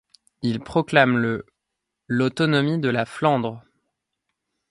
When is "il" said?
0.41-0.61